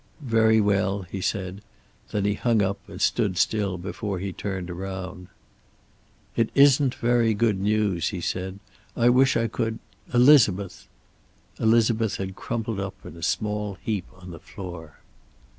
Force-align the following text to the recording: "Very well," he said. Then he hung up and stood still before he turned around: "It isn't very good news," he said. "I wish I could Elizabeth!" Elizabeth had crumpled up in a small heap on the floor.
"Very 0.25 0.59
well," 0.59 1.03
he 1.03 1.21
said. 1.21 1.61
Then 2.09 2.25
he 2.25 2.33
hung 2.33 2.63
up 2.63 2.79
and 2.89 2.99
stood 2.99 3.37
still 3.37 3.77
before 3.77 4.17
he 4.17 4.33
turned 4.33 4.71
around: 4.71 5.27
"It 6.35 6.49
isn't 6.55 6.95
very 6.95 7.35
good 7.35 7.59
news," 7.59 8.07
he 8.09 8.19
said. 8.19 8.57
"I 8.97 9.09
wish 9.09 9.37
I 9.37 9.45
could 9.47 9.77
Elizabeth!" 10.11 10.87
Elizabeth 11.59 12.15
had 12.15 12.35
crumpled 12.35 12.79
up 12.79 12.95
in 13.05 13.15
a 13.15 13.21
small 13.21 13.77
heap 13.83 14.07
on 14.17 14.31
the 14.31 14.39
floor. 14.39 14.95